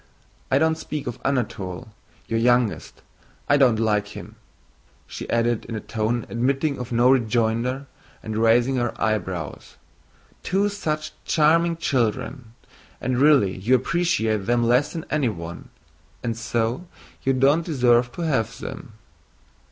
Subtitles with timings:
[0.49, 1.89] I don't speak of Anatole,
[2.27, 3.03] your youngest.
[3.47, 4.35] I don't like him,"
[5.05, 7.85] she added in a tone admitting of no rejoinder
[8.23, 9.75] and raising her eyebrows.
[10.41, 12.55] "Two such charming children.
[12.99, 15.69] And really you appreciate them less than anyone,
[16.23, 16.87] and so
[17.21, 18.93] you don't deserve to have them."